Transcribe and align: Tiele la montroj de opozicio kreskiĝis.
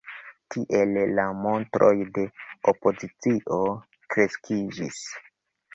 Tiele 0.53 1.03
la 1.19 1.25
montroj 1.43 1.91
de 2.17 2.25
opozicio 2.75 3.61
kreskiĝis. 4.17 5.07